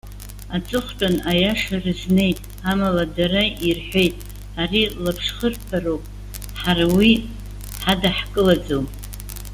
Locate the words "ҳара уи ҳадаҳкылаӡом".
6.61-8.85